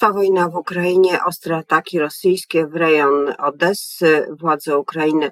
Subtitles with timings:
[0.00, 4.26] Trwa wojna w Ukrainie, ostre ataki rosyjskie w rejon Odessy.
[4.40, 5.30] Władze Ukrainy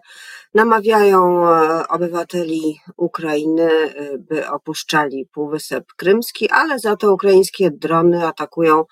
[0.54, 8.84] namawiają e, obywateli Ukrainy, e, by opuszczali Półwysep Krymski, ale za to ukraińskie drony atakują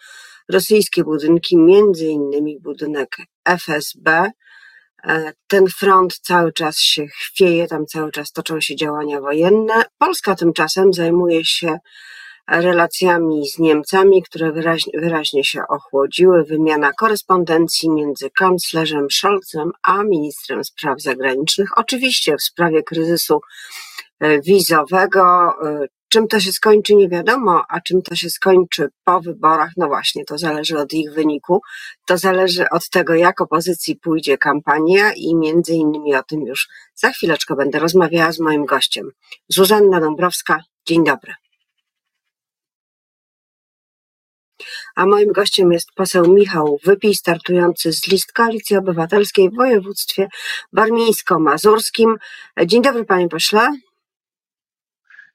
[0.48, 4.30] rosyjskie budynki, między innymi budynek FSB.
[5.04, 9.84] E, ten front cały czas się chwieje, tam cały czas toczą się działania wojenne.
[9.98, 11.78] Polska tymczasem zajmuje się
[12.48, 16.44] relacjami z Niemcami, które wyraźnie, wyraźnie się ochłodziły.
[16.44, 21.78] Wymiana korespondencji między kanclerzem Scholzem a ministrem spraw zagranicznych.
[21.78, 23.40] Oczywiście w sprawie kryzysu
[24.20, 25.52] e, wizowego.
[25.64, 29.86] E, czym to się skończy, nie wiadomo, a czym to się skończy po wyborach, no
[29.86, 31.60] właśnie, to zależy od ich wyniku.
[32.06, 37.10] To zależy od tego, jak opozycji pójdzie kampania i między innymi o tym już za
[37.10, 39.10] chwileczkę będę rozmawiała z moim gościem.
[39.48, 41.34] Zuzanna Dąbrowska, dzień dobry.
[44.96, 50.28] A moim gościem jest poseł Michał Wypij, startujący z list Koalicji Obywatelskiej w województwie
[50.72, 52.14] warmińsko-mazurskim.
[52.66, 53.68] Dzień dobry, panie pośle.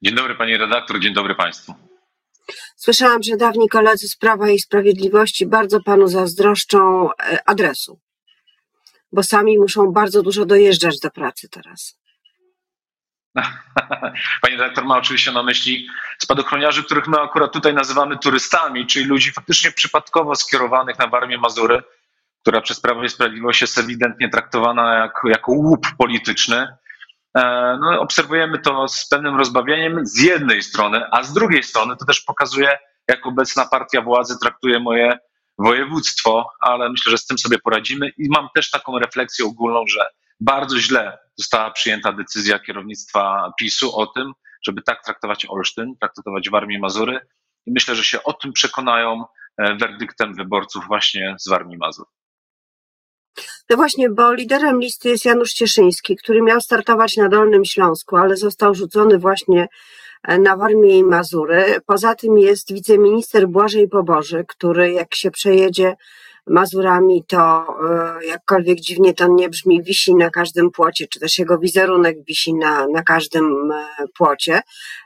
[0.02, 1.73] Dzień dobry, pani redaktor, dzień dobry państwu.
[2.76, 8.00] Słyszałam, że dawni koledzy z Prawa i Sprawiedliwości bardzo panu zazdroszczą e, adresu,
[9.12, 12.01] bo sami muszą bardzo dużo dojeżdżać do pracy teraz.
[14.42, 15.88] Pani redaktor ma oczywiście na myśli
[16.20, 21.84] spadochroniarzy, których my akurat tutaj nazywamy turystami, czyli ludzi faktycznie przypadkowo skierowanych na Warmię Mazury,
[22.42, 26.68] która przez Prawo i Sprawiedliwość jest ewidentnie traktowana jako, jako łup polityczny.
[27.38, 32.06] E, no, obserwujemy to z pewnym rozbawieniem z jednej strony, a z drugiej strony to
[32.06, 35.18] też pokazuje, jak obecna partia władzy traktuje moje
[35.58, 40.10] województwo, ale myślę, że z tym sobie poradzimy i mam też taką refleksję ogólną, że
[40.42, 46.80] bardzo źle została przyjęta decyzja kierownictwa PiSu o tym, żeby tak traktować Olsztyn, traktować Warmię
[46.80, 47.20] Mazury
[47.66, 49.23] i myślę, że się o tym przekonają
[49.58, 52.06] e, werdyktem wyborców właśnie z Warmii Mazur.
[53.70, 58.37] No właśnie, bo liderem listy jest Janusz Cieszyński, który miał startować na Dolnym Śląsku, ale
[58.37, 59.67] został rzucony właśnie
[60.23, 61.77] e, na Warmię i Mazury.
[61.86, 65.95] Poza tym jest wiceminister Błażej Poboży, który jak się przejedzie
[66.52, 67.66] Mazurami, to
[68.20, 72.54] e, jakkolwiek dziwnie to nie brzmi, wisi na każdym płocie, czy też jego wizerunek wisi
[72.54, 73.86] na, na każdym e,
[74.17, 74.61] płocie.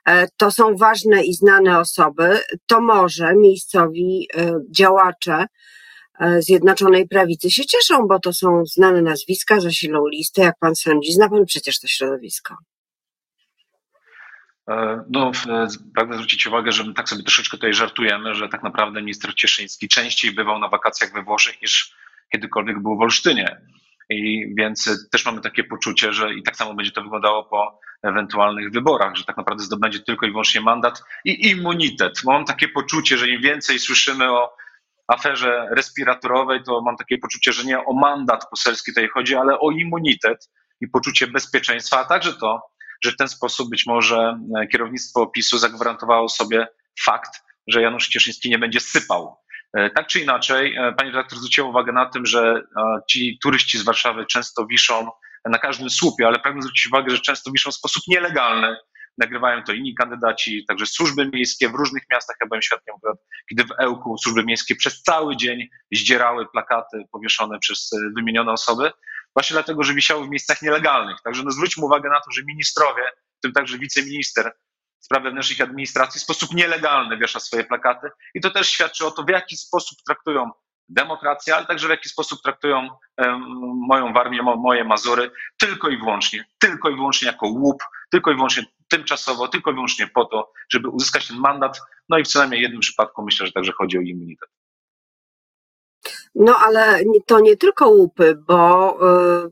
[0.07, 2.39] E, to są ważne i znane osoby.
[2.65, 4.27] To może miejscowi
[4.71, 5.45] działacze
[6.39, 11.13] Zjednoczonej Prawicy się cieszą, bo to są znane nazwiska, zasilą listę, jak pan sądzi.
[11.13, 12.55] Zna pan przecież to środowisko.
[14.69, 15.31] E, no,
[15.95, 19.87] pragnę zwrócić uwagę, że my tak sobie troszeczkę tutaj żartujemy, że tak naprawdę minister Cieszyński
[19.87, 21.95] częściej bywał na wakacjach we Włoszech niż
[22.31, 23.61] kiedykolwiek był w Olsztynie.
[24.09, 28.71] I więc też mamy takie poczucie, że i tak samo będzie to wyglądało po ewentualnych
[28.71, 32.23] wyborach, że tak naprawdę zdobędzie tylko i wyłącznie mandat i immunitet.
[32.23, 34.55] Mam takie poczucie, że im więcej słyszymy o
[35.07, 39.71] aferze respiratorowej, to mam takie poczucie, że nie o mandat poselski tutaj chodzi, ale o
[39.71, 40.49] immunitet
[40.81, 42.61] i poczucie bezpieczeństwa, a także to,
[43.03, 46.67] że w ten sposób być może e, kierownictwo PiSu zagwarantowało sobie
[47.05, 49.37] fakt, że Janusz Cieszyński nie będzie sypał.
[49.73, 52.61] E, tak czy inaczej, e, pani redaktor zwróciła uwagę na tym, że
[53.09, 55.09] ci turyści z Warszawy często wiszą
[55.45, 58.75] na każdym słupie, ale pragnę zwrócić uwagę, że często wiszą w sposób nielegalny.
[59.17, 62.35] Nagrywają to inni kandydaci, także służby miejskie w różnych miastach.
[62.41, 62.95] Ja byłem świadkiem,
[63.49, 68.91] kiedy w Ełku służby miejskie przez cały dzień zdzierały plakaty powieszone przez wymienione osoby
[69.35, 71.17] właśnie dlatego, że wisiały w miejscach nielegalnych.
[71.23, 73.03] Także no zwróćmy uwagę na to, że ministrowie,
[73.37, 74.51] w tym także wiceminister
[74.99, 79.23] spraw wewnętrznych administracji, w sposób nielegalny wiesza swoje plakaty i to też świadczy o to,
[79.23, 80.51] w jaki sposób traktują
[80.89, 82.89] demokrację, ale także w jaki sposób traktują
[83.87, 88.63] moją Warmię, moje Mazury, tylko i wyłącznie, tylko i wyłącznie jako łup, tylko i wyłącznie
[88.89, 91.79] tymczasowo, tylko i wyłącznie po to, żeby uzyskać ten mandat.
[92.09, 94.49] No i w co najmniej jednym przypadku myślę, że także chodzi o immunitet.
[96.35, 98.91] No ale to nie tylko łupy, bo
[99.45, 99.49] y,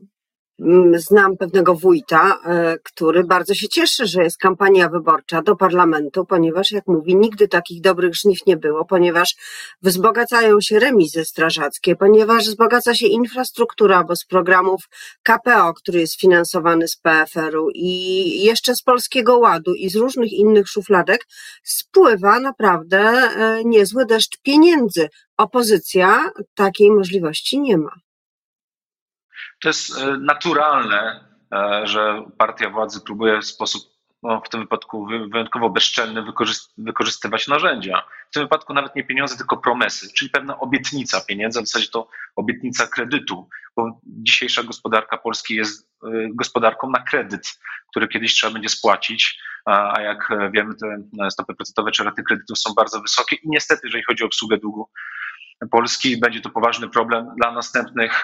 [0.96, 6.72] znam pewnego wójta, e, który bardzo się cieszy, że jest kampania wyborcza do parlamentu, ponieważ,
[6.72, 9.36] jak mówi, nigdy takich dobrych żniw nie było, ponieważ
[9.82, 14.82] wzbogacają się remizy strażackie, ponieważ wzbogaca się infrastruktura, bo z programów
[15.22, 20.68] KPO, który jest finansowany z PFR-u i jeszcze z Polskiego Ładu i z różnych innych
[20.68, 21.26] szufladek,
[21.62, 25.08] spływa naprawdę e, niezły deszcz pieniędzy.
[25.36, 28.03] Opozycja takiej możliwości nie ma.
[29.64, 33.82] To jest e, naturalne, e, że partia władzy próbuje w sposób
[34.22, 36.24] no, w tym wypadku wyjątkowo bezczelny
[36.78, 38.02] wykorzystywać narzędzia.
[38.30, 42.08] W tym wypadku nawet nie pieniądze, tylko promesy, czyli pewna obietnica pieniędzy, w zasadzie to
[42.36, 48.68] obietnica kredytu, bo dzisiejsza gospodarka Polski jest e, gospodarką na kredyt, który kiedyś trzeba będzie
[48.68, 53.80] spłacić, a jak wiemy, te stopy procentowe czy raty kredytów są bardzo wysokie i niestety,
[53.84, 54.88] jeżeli chodzi o obsługę długu,
[55.70, 56.20] Polski.
[56.20, 58.22] Będzie to poważny problem dla następnych,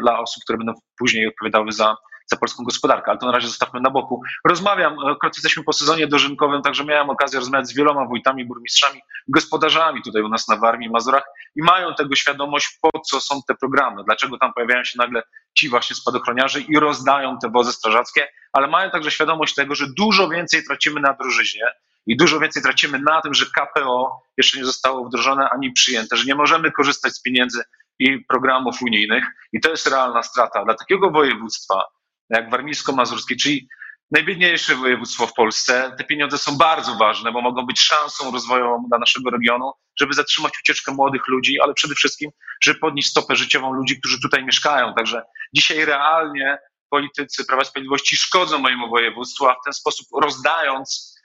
[0.00, 1.96] dla osób, które będą później odpowiadały za
[2.32, 4.22] za polską gospodarkę, ale to na razie zostawmy na boku.
[4.48, 10.02] Rozmawiam, akurat jesteśmy po sezonie dożynkowym, także miałem okazję rozmawiać z wieloma wójtami, burmistrzami, gospodarzami
[10.02, 11.24] tutaj u nas na Warmii, Mazurach
[11.56, 15.22] i mają tego świadomość, po co są te programy, dlaczego tam pojawiają się nagle
[15.58, 20.28] ci właśnie spadochroniarze i rozdają te wozy strażackie, ale mają także świadomość tego, że dużo
[20.28, 21.64] więcej tracimy na drożyźnie,
[22.06, 26.24] i dużo więcej tracimy na tym, że KPO jeszcze nie zostało wdrożone ani przyjęte, że
[26.24, 27.62] nie możemy korzystać z pieniędzy
[27.98, 30.64] i programów unijnych i to jest realna strata.
[30.64, 31.84] Dla takiego województwa,
[32.30, 33.68] jak warmińsko-mazurskie, czyli
[34.10, 35.94] najbiedniejsze województwo w Polsce.
[35.98, 40.52] Te pieniądze są bardzo ważne, bo mogą być szansą rozwojową dla naszego regionu, żeby zatrzymać
[40.64, 42.30] ucieczkę młodych ludzi, ale przede wszystkim,
[42.64, 44.94] żeby podnieść stopę życiową ludzi, którzy tutaj mieszkają.
[44.94, 45.22] Także
[45.54, 46.58] dzisiaj realnie
[46.90, 51.15] politycy Prawa i Sprawiedliwości szkodzą mojemu województwu, a w ten sposób rozdając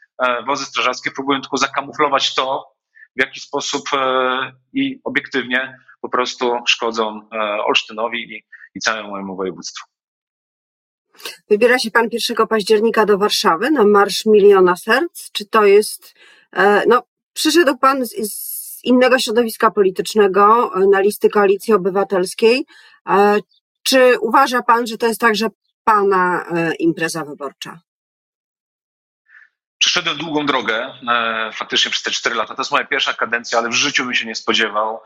[0.47, 2.73] wozy strażackie próbują tylko zakamuflować to,
[3.15, 9.35] w jaki sposób e, i obiektywnie po prostu szkodzą e, Olsztynowi i, i całemu mojemu
[9.35, 9.85] województwu.
[11.49, 15.31] Wybiera się pan 1 października do Warszawy na Marsz Miliona Serc.
[15.31, 16.15] Czy to jest,
[16.53, 17.03] e, no,
[17.33, 22.65] przyszedł pan z, z innego środowiska politycznego e, na listy Koalicji Obywatelskiej.
[23.09, 23.39] E,
[23.83, 25.47] czy uważa pan, że to jest także
[25.83, 26.45] pana
[26.79, 27.79] impreza wyborcza?
[29.81, 30.93] Przeszedłem długą drogę,
[31.53, 32.55] faktycznie przez te cztery lata.
[32.55, 34.99] To jest moja pierwsza kadencja, ale w życiu bym się nie spodziewał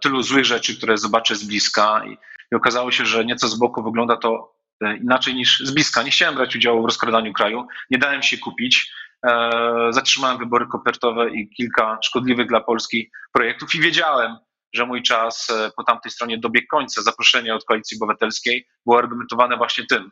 [0.00, 2.02] tylu złych rzeczy, które zobaczę z bliska.
[2.06, 2.18] I,
[2.52, 6.02] i okazało się, że nieco z boku wygląda to E, inaczej niż z bliska.
[6.02, 8.92] Nie chciałem brać udziału w rozkradaniu kraju, nie dałem się kupić.
[9.26, 9.50] E,
[9.90, 14.36] zatrzymałem wybory kopertowe i kilka szkodliwych dla Polski projektów i wiedziałem,
[14.74, 17.02] że mój czas e, po tamtej stronie dobiegł końca.
[17.02, 20.10] Zaproszenie od Koalicji Obywatelskiej było argumentowane właśnie tym.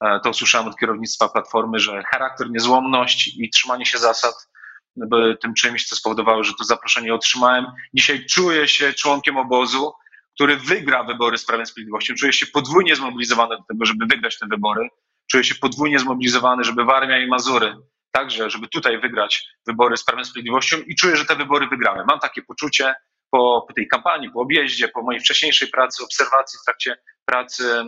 [0.00, 4.48] To usłyszałem od kierownictwa Platformy, że charakter, niezłomność i trzymanie się zasad
[4.96, 7.66] były tym czymś, co spowodowało, że to zaproszenie otrzymałem.
[7.94, 9.92] Dzisiaj czuję się członkiem obozu,
[10.34, 14.46] który wygra wybory z Prawem Sprawiedliwością, czuje się podwójnie zmobilizowany do tego, żeby wygrać te
[14.46, 14.88] wybory,
[15.30, 17.76] czuje się podwójnie zmobilizowany, żeby Warmia i Mazury
[18.12, 22.04] także, żeby tutaj wygrać wybory z Prawem Sprawiedliwością i czuję, że te wybory wygramy.
[22.08, 22.94] Mam takie poczucie
[23.30, 26.96] po, po tej kampanii, po objeździe, po mojej wcześniejszej pracy, obserwacji w trakcie
[27.28, 27.84] pracy e,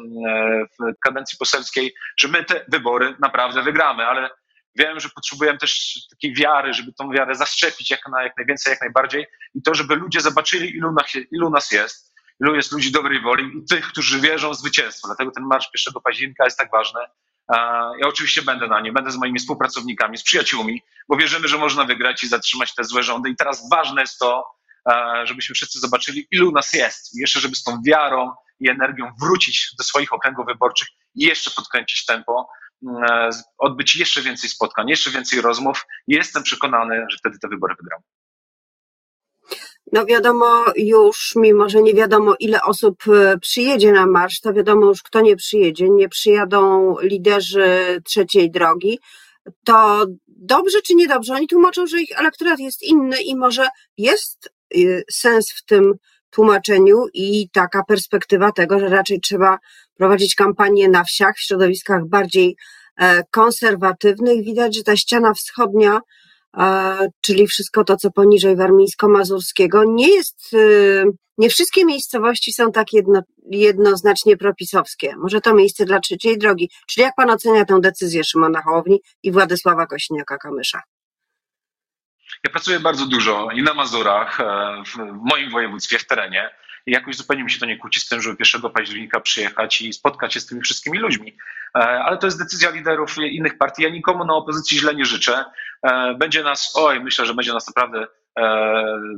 [0.65, 4.31] w kadencji poselskiej, że my te wybory naprawdę wygramy, ale
[4.77, 8.81] wiem, że potrzebujemy też takiej wiary, żeby tą wiarę zaszczepić jak, na, jak najwięcej, jak
[8.81, 13.21] najbardziej i to, żeby ludzie zobaczyli, ilu nas, ilu nas jest, ilu jest ludzi dobrej
[13.21, 15.09] woli i tych, którzy wierzą w zwycięstwo.
[15.09, 17.01] Dlatego ten marsz 1 października jest tak ważny.
[17.99, 21.85] Ja oczywiście będę na nim, będę z moimi współpracownikami, z przyjaciółmi, bo wierzymy, że można
[21.85, 23.31] wygrać i zatrzymać te złe rządy.
[23.31, 24.45] I teraz ważne jest to,
[25.25, 27.17] żebyśmy wszyscy zobaczyli, ilu nas jest.
[27.17, 31.51] I jeszcze, żeby z tą wiarą i energią wrócić do swoich okręgów wyborczych i jeszcze
[31.51, 32.49] podkręcić tempo,
[33.59, 35.87] odbyć jeszcze więcej spotkań, jeszcze więcej rozmów.
[36.07, 38.03] Jestem przekonany, że wtedy te wybory wygramy.
[39.93, 44.87] No wiadomo już, mimo że nie wiadomo ile osób e, przyjedzie na marsz, to wiadomo
[44.87, 45.91] już kto nie przyjedzie.
[45.91, 48.99] Nie przyjadą liderzy trzeciej drogi.
[49.65, 51.35] To dobrze czy niedobrze?
[51.35, 54.79] Oni tłumaczą, że ich elektorat jest inny i może jest e,
[55.11, 55.95] sens w tym
[56.31, 59.59] tłumaczeniu i taka perspektywa tego, że raczej trzeba
[59.95, 62.57] prowadzić kampanię na wsiach, w środowiskach bardziej
[62.97, 64.45] e, konserwatywnych.
[64.45, 66.01] Widać, że ta ściana wschodnia
[67.21, 71.05] czyli wszystko to, co poniżej warmińsko-mazurskiego, nie jest, y,
[71.39, 75.17] nie wszystkie miejscowości są tak jedno, jednoznacznie propisowskie.
[75.17, 76.71] Może to miejsce dla trzeciej drogi.
[76.89, 80.79] Czyli jak pan ocenia tę decyzję Szymona Hołowni i Władysława Kośniaka-Kamysza?
[82.45, 84.97] Ja pracuję bardzo dużo i na Mazurach, e, w
[85.31, 86.51] moim województwie, w terenie.
[86.87, 89.93] I jakoś zupełnie mi się to nie kłóci z tym, żeby 1 października przyjechać i
[89.93, 91.37] spotkać się z tymi wszystkimi ludźmi.
[91.77, 93.83] E, ale to jest decyzja liderów innych partii.
[93.83, 95.45] Ja nikomu na opozycji źle nie życzę.
[95.83, 98.07] E, będzie nas, oj, myślę, że będzie nas naprawdę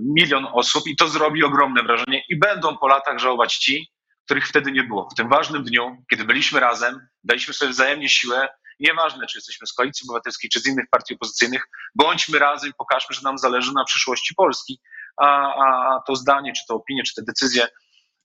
[0.00, 3.88] milion osób i to zrobi ogromne wrażenie i będą po latach żałować ci,
[4.24, 5.08] których wtedy nie było.
[5.12, 8.48] W tym ważnym dniu, kiedy byliśmy razem, daliśmy sobie wzajemnie siłę,
[8.82, 13.14] nieważne czy jesteśmy z Koalicji Obywatelskiej, czy z innych partii opozycyjnych, bądźmy razem i pokażmy,
[13.14, 14.80] że nam zależy na przyszłości Polski.
[15.16, 17.68] A, a to zdanie, czy to opinie, czy te decyzje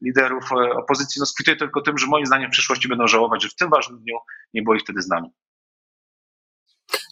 [0.01, 3.49] liderów e, opozycji no, skwituje tylko tym, że moim zdaniem w przyszłości będą żałować, że
[3.49, 4.17] w tym ważnym dniu
[4.53, 5.29] nie było ich wtedy z nami.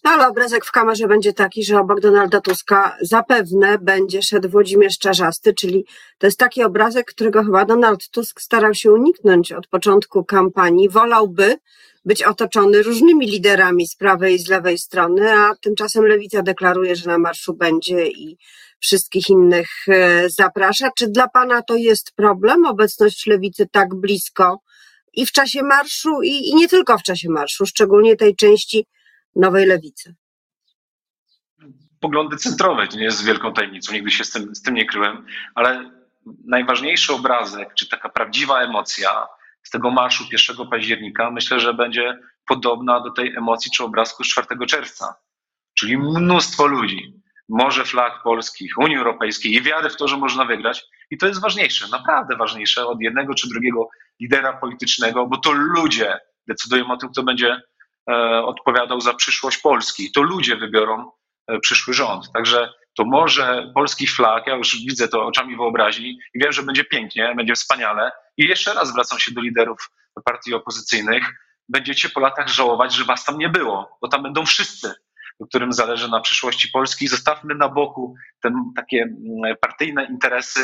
[0.05, 4.97] No ale obrazek w kamerze będzie taki, że obok Donalda Tuska zapewne będzie szedł Włodzimierz
[4.97, 5.85] Czarzasty, czyli
[6.17, 10.89] to jest taki obrazek, którego chyba Donald Tusk starał się uniknąć od początku kampanii.
[10.89, 11.55] Wolałby
[12.05, 17.07] być otoczony różnymi liderami z prawej i z lewej strony, a tymczasem Lewica deklaruje, że
[17.09, 18.37] na marszu będzie i
[18.79, 20.89] wszystkich innych e, zaprasza.
[20.97, 24.59] Czy dla Pana to jest problem, obecność Lewicy tak blisko
[25.13, 28.85] i w czasie marszu, i, i nie tylko w czasie marszu, szczególnie tej części
[29.35, 30.15] nowej lewicy?
[31.99, 35.25] Poglądy centrowe to nie jest wielką tajemnicą, nigdy się z tym, z tym nie kryłem,
[35.55, 35.91] ale
[36.45, 39.27] najważniejszy obrazek, czy taka prawdziwa emocja
[39.63, 44.27] z tego marszu 1 października, myślę, że będzie podobna do tej emocji czy obrazku z
[44.27, 45.15] 4 czerwca.
[45.73, 47.13] Czyli mnóstwo ludzi,
[47.49, 50.85] morze flag polskich, Unii Europejskiej i wiary w to, że można wygrać.
[51.11, 53.89] I to jest ważniejsze, naprawdę ważniejsze od jednego czy drugiego
[54.19, 57.61] lidera politycznego, bo to ludzie decydują o tym, kto będzie
[58.45, 60.11] odpowiadał za przyszłość Polski.
[60.11, 61.11] To ludzie wybiorą
[61.47, 62.31] e, przyszły rząd.
[62.33, 66.83] Także to może polskich flag, ja już widzę to oczami wyobraźni i wiem, że będzie
[66.83, 68.11] pięknie, będzie wspaniale.
[68.37, 69.89] I jeszcze raz zwracam się do liderów
[70.25, 71.23] partii opozycyjnych.
[71.69, 74.93] Będziecie po latach żałować, że was tam nie było, bo tam będą wszyscy,
[75.49, 77.07] którym zależy na przyszłości Polski.
[77.07, 79.07] Zostawmy na boku te takie
[79.61, 80.59] partyjne interesy.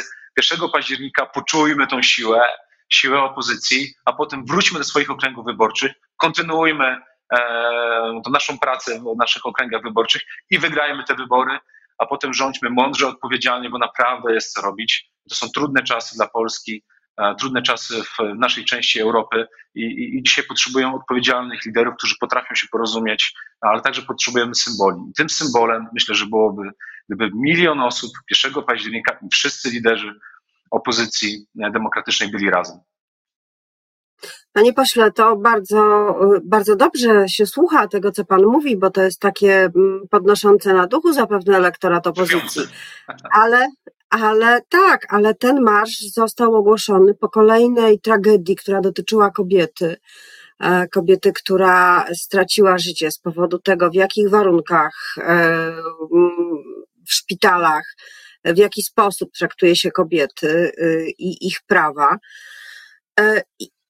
[0.52, 2.42] 1 października poczujmy tą siłę,
[2.90, 6.98] siłę opozycji, a potem wróćmy do swoich okręgów wyborczych, kontynuujmy
[7.32, 11.60] e, naszą pracę w naszych okręgach wyborczych i wygrajmy te wybory,
[11.98, 15.12] a potem rządźmy mądrze, odpowiedzialnie, bo naprawdę jest co robić.
[15.30, 16.84] To są trudne czasy dla Polski,
[17.18, 22.16] e, trudne czasy w naszej części Europy i, i, i dzisiaj potrzebujemy odpowiedzialnych liderów, którzy
[22.20, 24.98] potrafią się porozumieć, ale także potrzebujemy symboli.
[25.10, 26.72] I tym symbolem myślę, że byłoby,
[27.10, 28.12] gdyby milion osób
[28.44, 30.20] 1 października i wszyscy liderzy
[30.72, 32.80] opozycji demokratycznej byli razem.
[34.54, 39.20] Panie pośle, to bardzo, bardzo dobrze się słucha tego, co pan mówi, bo to jest
[39.20, 42.62] takie mm, podnoszące na duchu zapewne elektorat opozycji.
[43.32, 43.68] Ale,
[44.10, 49.98] ale tak, ale ten marsz został ogłoszony po kolejnej tragedii, która dotyczyła kobiety.
[50.60, 55.72] E, kobiety, która straciła życie z powodu tego, w jakich warunkach e,
[57.08, 57.84] w szpitalach,
[58.46, 62.18] w jaki sposób traktuje się kobiety y, i ich prawa.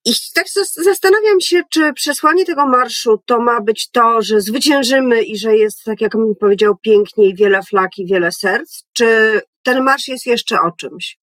[0.06, 5.38] I tak zastanawiam się, czy przesłanie tego marszu to ma być to, że zwyciężymy i
[5.38, 10.08] że jest, tak jak mi powiedział, piękniej, wiele flag i wiele serc, czy ten marsz
[10.08, 11.18] jest jeszcze o czymś?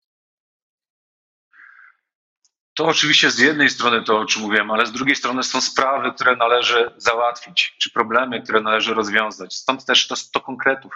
[2.74, 6.12] To oczywiście z jednej strony to, o czym mówiłem, ale z drugiej strony są sprawy,
[6.12, 9.54] które należy załatwić, czy problemy, które należy rozwiązać.
[9.54, 10.92] Stąd też to 100 konkretów,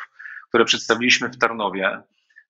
[0.49, 2.03] które przedstawiliśmy w Tarnowie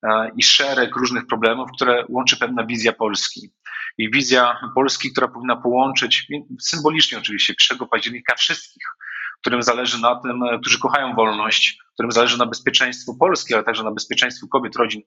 [0.03, 3.51] e, i szereg różnych problemów, które łączy pewna wizja Polski
[3.97, 6.27] i wizja Polski, która powinna połączyć,
[6.59, 8.83] symbolicznie oczywiście, 1 października wszystkich,
[9.41, 13.91] którym zależy na tym, którzy kochają wolność, którym zależy na bezpieczeństwu Polski, ale także na
[13.91, 15.01] bezpieczeństwu kobiet, rodzin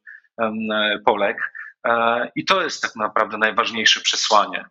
[1.04, 1.52] Polek.
[1.86, 4.64] E, I to jest tak naprawdę najważniejsze przesłanie.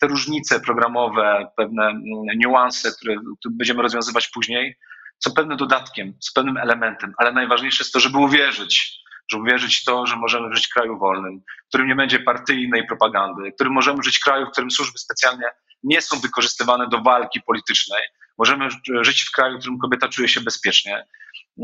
[0.00, 1.92] Te różnice programowe, pewne
[2.36, 4.76] niuanse, które, które będziemy rozwiązywać później,
[5.24, 9.84] są pewnym dodatkiem, są pewnym elementem, ale najważniejsze jest to, żeby uwierzyć, żeby wierzyć w
[9.84, 13.72] to, że możemy żyć w kraju wolnym, w którym nie będzie partyjnej propagandy, w którym
[13.72, 15.50] możemy żyć w kraju, w którym służby specjalne
[15.82, 18.02] nie są wykorzystywane do walki politycznej.
[18.38, 18.68] Możemy
[19.00, 21.06] żyć w kraju, w którym kobieta czuje się bezpiecznie.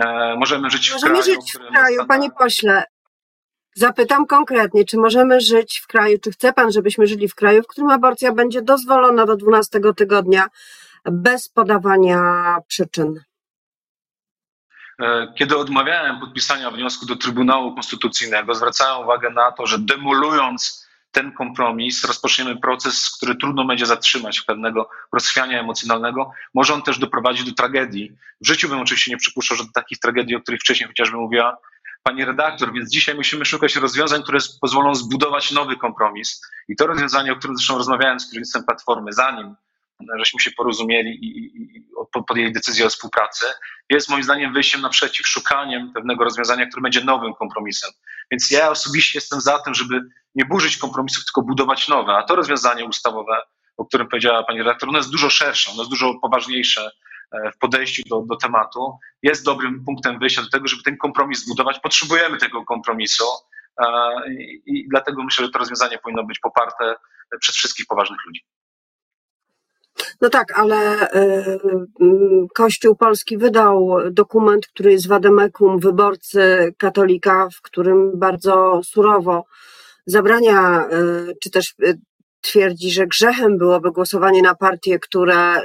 [0.05, 1.40] E, możemy żyć możemy w kraju.
[1.40, 2.85] Żyć w kraju, panie pośle.
[3.75, 7.67] Zapytam konkretnie, czy możemy żyć w kraju, czy chce pan, żebyśmy żyli w kraju, w
[7.67, 10.47] którym aborcja będzie dozwolona do 12 tygodnia
[11.05, 13.21] bez podawania przyczyn?
[15.00, 21.33] E, kiedy odmawiałem podpisania wniosku do Trybunału Konstytucyjnego, zwracałem uwagę na to, że demolując ten
[21.33, 26.33] kompromis, rozpoczniemy proces, który trudno będzie zatrzymać pewnego rozchwiania emocjonalnego.
[26.54, 28.12] Może on też doprowadzić do tragedii.
[28.40, 31.57] W życiu bym oczywiście nie przypuszczał, że do takich tragedii, o których wcześniej chociażby mówiła
[32.02, 36.40] pani redaktor, więc dzisiaj musimy szukać rozwiązań, które pozwolą zbudować nowy kompromis.
[36.69, 39.54] I to rozwiązanie, o którym zresztą rozmawiałem z kierownictwem Platformy, zanim
[40.19, 41.50] żeśmy się porozumieli i,
[42.28, 43.47] podjęli decyzję o współpracy,
[43.90, 47.90] jest moim zdaniem wyjściem naprzeciw, szukaniem pewnego rozwiązania, które będzie nowym kompromisem.
[48.30, 50.00] Więc ja osobiście jestem za tym, żeby
[50.35, 52.12] nie burzyć kompromisów, tylko budować nowe.
[52.12, 53.42] A to rozwiązanie ustawowe,
[53.76, 56.90] o którym powiedziała pani redaktor, ono jest dużo szersze, ono jest dużo poważniejsze
[57.33, 58.99] e, w podejściu do, do tematu.
[59.23, 61.80] Jest dobrym punktem wyjścia do tego, żeby ten kompromis zbudować.
[61.80, 63.25] Potrzebujemy tego kompromisu
[63.78, 63.87] e,
[64.33, 66.95] i, i dlatego myślę, że to rozwiązanie powinno być poparte
[67.40, 68.45] przez wszystkich poważnych ludzi.
[70.20, 71.59] No tak, ale y,
[72.00, 79.44] mm, Kościół Polski wydał dokument, który jest wademekum wyborcy katolika, w którym bardzo surowo
[80.06, 80.88] zabrania,
[81.28, 81.99] y, czy też y,
[82.40, 85.62] twierdzi, że grzechem byłoby głosowanie na partie, które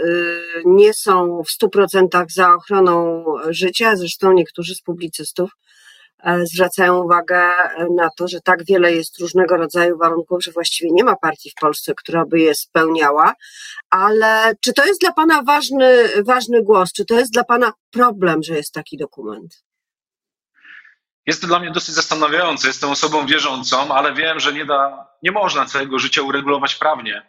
[0.66, 3.96] nie są w stu procentach za ochroną życia.
[3.96, 5.52] Zresztą niektórzy z publicystów
[6.44, 7.52] zwracają uwagę
[7.96, 11.62] na to, że tak wiele jest różnego rodzaju warunków, że właściwie nie ma partii w
[11.62, 13.34] Polsce, która by je spełniała.
[13.90, 16.94] Ale czy to jest dla Pana ważny, ważny głos?
[16.94, 19.66] Czy to jest dla Pana problem, że jest taki dokument?
[21.26, 22.68] Jest to dla mnie dosyć zastanawiające.
[22.68, 27.22] Jestem osobą wierzącą, ale wiem, że nie, da, nie można całego życia uregulować prawnie.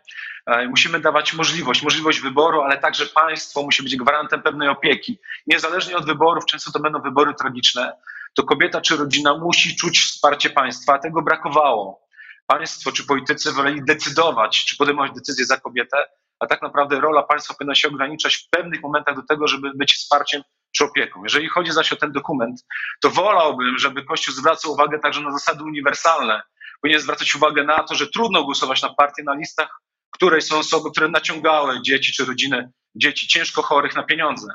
[0.46, 5.18] E, musimy dawać możliwość, możliwość wyboru, ale także państwo musi być gwarantem pewnej opieki.
[5.46, 7.92] Niezależnie od wyborów, często to będą wybory tragiczne,
[8.36, 12.06] to kobieta czy rodzina musi czuć wsparcie państwa, a tego brakowało.
[12.46, 15.96] państwo czy politycy woleli decydować, czy podejmować decyzje za kobietę,
[16.40, 19.94] a tak naprawdę rola państwa powinna się ograniczać w pewnych momentach do tego, żeby być
[19.94, 20.42] wsparciem
[20.76, 21.22] czy opieką.
[21.22, 22.64] Jeżeli chodzi zaś o ten dokument,
[23.00, 26.42] to wolałbym, żeby Kościół zwracał uwagę także na zasady uniwersalne.
[26.82, 30.90] Powinien zwracać uwagę na to, że trudno głosować na partię na listach, której są osoby,
[30.90, 34.48] które naciągały dzieci czy rodziny dzieci ciężko chorych na pieniądze.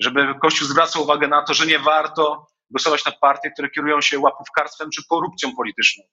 [0.00, 4.18] Żeby Kościół zwracał uwagę na to, że nie warto głosować na partie, które kierują się
[4.18, 6.04] łapówkarstwem czy korupcją polityczną.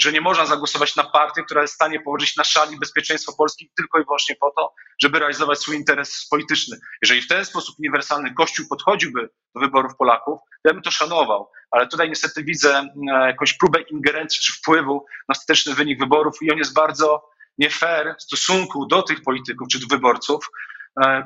[0.00, 3.70] Że nie można zagłosować na partię, która jest w stanie położyć na szali bezpieczeństwo Polski
[3.76, 6.76] tylko i wyłącznie po to, żeby realizować swój interes polityczny.
[7.02, 11.50] Jeżeli w ten sposób uniwersalny Kościół podchodziłby do wyborów Polaków, ja bym to szanował.
[11.70, 16.52] Ale tutaj niestety widzę e, jakąś próbę ingerencji czy wpływu na ostateczny wynik wyborów i
[16.52, 20.50] on jest bardzo nie fair w stosunku do tych polityków czy do wyborców,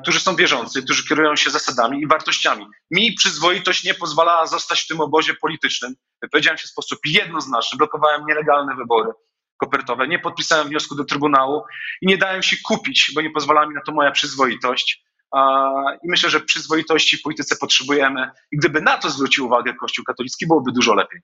[0.01, 2.65] którzy są wierzący, którzy kierują się zasadami i wartościami.
[2.91, 5.95] Mi przyzwoitość nie pozwalała zostać w tym obozie politycznym.
[6.21, 9.11] Wypowiedziałem się w sposób jednoznaczny, blokowałem nielegalne wybory
[9.57, 11.63] kopertowe, nie podpisałem wniosku do Trybunału
[12.01, 15.03] i nie dałem się kupić, bo nie pozwala mi na to moja przyzwoitość.
[16.03, 20.47] I myślę, że przyzwoitości w polityce potrzebujemy i gdyby na to zwrócił uwagę Kościół katolicki,
[20.47, 21.21] byłoby dużo lepiej.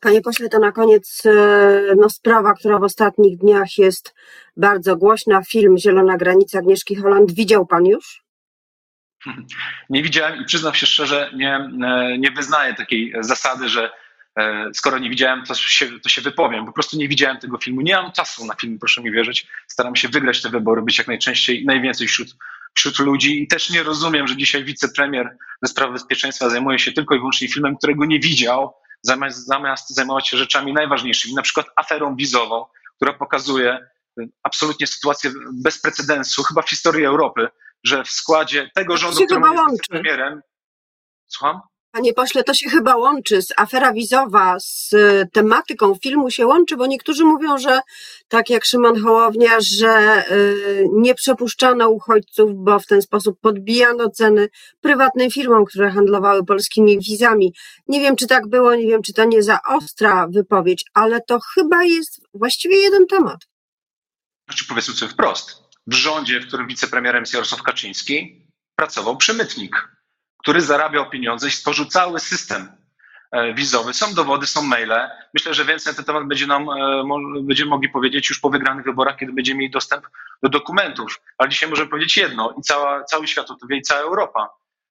[0.00, 4.14] Panie pośle, to na koniec e, no, sprawa, która w ostatnich dniach jest
[4.56, 5.42] bardzo głośna.
[5.42, 7.32] Film Zielona Granica Agnieszki Holland.
[7.32, 8.22] Widział pan już?
[9.90, 13.90] Nie widziałem i przyznam się szczerze, nie, e, nie wyznaję takiej zasady, że
[14.36, 16.66] e, skoro nie widziałem, to się, to się wypowiem.
[16.66, 17.80] Po prostu nie widziałem tego filmu.
[17.80, 19.46] Nie mam czasu na film, proszę mi wierzyć.
[19.68, 22.36] Staram się wygrać te wybory, być jak najczęściej najwięcej wśród,
[22.74, 23.42] wśród ludzi.
[23.42, 27.48] I też nie rozumiem, że dzisiaj wicepremier ze spraw bezpieczeństwa zajmuje się tylko i wyłącznie
[27.48, 32.66] filmem, którego nie widział zamiast, zamiast zajmować się rzeczami najważniejszymi, na przykład aferą wizową,
[32.96, 33.78] która pokazuje
[34.20, 37.48] y, absolutnie sytuację bez precedensu, chyba w historii Europy,
[37.84, 39.40] że w składzie tego rządu, który
[39.70, 40.42] jest premierem.
[41.26, 41.60] Słucham?
[41.92, 46.76] Panie pośle, to się chyba łączy, z afera wizowa z e, tematyką filmu się łączy,
[46.76, 47.80] bo niektórzy mówią, że
[48.28, 50.24] tak jak Szymon Hołownia, że e,
[50.92, 54.48] nie przepuszczano uchodźców, bo w ten sposób podbijano ceny
[54.80, 57.54] prywatnym firmom, które handlowały polskimi wizami.
[57.88, 61.40] Nie wiem, czy tak było, nie wiem, czy to nie za ostra wypowiedź, ale to
[61.54, 63.40] chyba jest właściwie jeden temat.
[64.48, 65.62] Znaczy powiedzmy sobie wprost.
[65.86, 69.99] W rządzie, w którym wicepremierem jest Jarosław Kaczyński, pracował przemytnik
[70.42, 72.72] który zarabiał pieniądze i stworzył cały system
[73.32, 73.94] e, wizowy.
[73.94, 75.10] Są dowody, są maile.
[75.34, 77.04] Myślę, że więcej na ten temat będzie nam, e,
[77.42, 80.06] będziemy mogli powiedzieć już po wygranych wyborach, kiedy będziemy mieli dostęp
[80.42, 81.20] do dokumentów.
[81.38, 84.48] Ale dzisiaj możemy powiedzieć jedno i cała, cały świat o tym wie i cała Europa.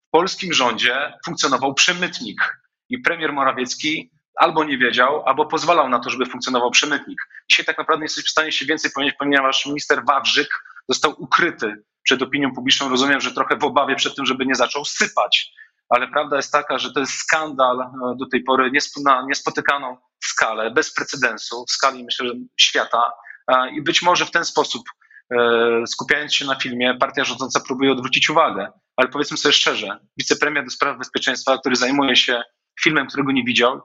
[0.08, 6.10] W polskim rządzie funkcjonował przemytnik i premier Morawiecki albo nie wiedział, albo pozwalał na to,
[6.10, 7.22] żeby funkcjonował przemytnik.
[7.52, 10.50] Dzisiaj tak naprawdę nie jesteś w stanie się więcej powiedzieć, ponieważ minister Wawrzyk
[10.90, 12.90] został ukryty przed opinią publiczną.
[12.90, 15.52] Rozumiem, że trochę w obawie przed tym, żeby nie zaczął sypać.
[15.90, 18.72] Ale prawda jest taka, że to jest skandal e, do tej pory
[19.04, 23.12] na niespotykaną skalę, bez precedensu, w skali myślę, że świata.
[23.48, 24.84] E, I być może w ten sposób,
[25.32, 28.72] e, skupiając się na filmie, partia rządząca próbuje odwrócić uwagę.
[28.96, 32.42] Ale powiedzmy sobie szczerze, wicepremier do spraw bezpieczeństwa, który zajmuje się
[32.82, 33.82] filmem, którego nie widział,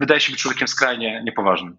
[0.00, 1.76] wydaje się być człowiekiem skrajnie niepoważnym.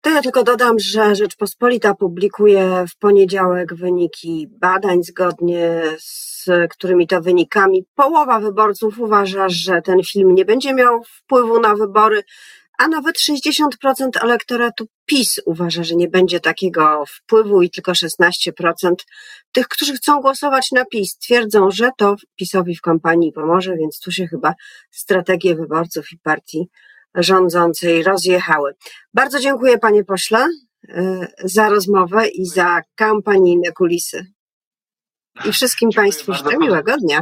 [0.00, 7.20] To ja tylko dodam, że Rzeczpospolita publikuje w poniedziałek wyniki badań, zgodnie z którymi to
[7.20, 7.84] wynikami.
[7.94, 12.22] Połowa wyborców uważa, że ten film nie będzie miał wpływu na wybory,
[12.78, 13.68] a nawet 60%
[14.22, 18.94] elektoratu PiS uważa, że nie będzie takiego wpływu i tylko 16%
[19.52, 24.10] tych, którzy chcą głosować na PiS, twierdzą, że to PiSowi w kampanii pomoże, więc tu
[24.12, 24.54] się chyba
[24.90, 26.68] strategie wyborców i partii
[27.14, 28.74] rządzącej rozjechały.
[29.14, 30.46] Bardzo dziękuję panie pośle
[30.88, 34.26] y, za rozmowę i za kampanijne kulisy.
[35.44, 37.20] I wszystkim dziękuję Państwu życzę miłego dnia.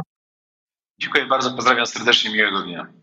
[0.99, 2.93] Dziękuję bardzo, pozdrawiam serdecznie, miłego dnia.